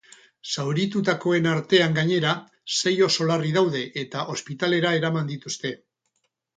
[0.53, 2.33] Zauritutakoen artean gainera,
[2.79, 5.79] sei oso larri daude eta ospitalera eraman dituzte.